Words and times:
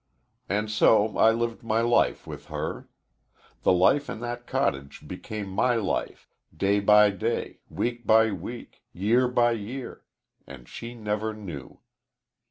"And 0.49 0.71
so 0.71 1.15
I 1.15 1.29
lived 1.29 1.61
my 1.61 1.81
life 1.81 2.25
with 2.25 2.45
her. 2.47 2.89
The 3.61 3.71
life 3.71 4.09
in 4.09 4.19
that 4.21 4.47
cottage 4.47 5.03
became 5.07 5.47
my 5.47 5.75
life 5.75 6.27
day 6.57 6.79
by 6.79 7.11
day, 7.11 7.59
week 7.69 8.07
by 8.07 8.31
week, 8.31 8.81
year 8.93 9.27
by 9.27 9.51
year 9.51 10.03
and 10.47 10.67
she 10.67 10.95
never 10.95 11.35
knew. 11.35 11.81